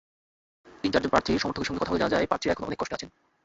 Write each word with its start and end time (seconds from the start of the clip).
তিন-চারজন 0.83 1.09
প্রার্থীর 1.09 1.41
সমর্থকের 1.41 1.67
সঙ্গে 1.67 1.81
কথা 1.81 1.91
বলে 1.91 2.01
জানা 2.01 2.13
যায়, 2.13 2.27
প্রার্থীরা 2.27 2.53
এখন 2.53 2.65
অনেক 2.65 2.79
কষ্টে 2.79 2.95
আছেন। 2.95 3.09